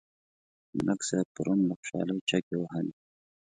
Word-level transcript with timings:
ملک 0.85 1.01
صاحب 1.09 1.27
پرون 1.35 1.59
له 1.69 1.73
خوشحالۍ 1.79 2.17
چکې 2.29 2.53
وهلې. 2.57 2.93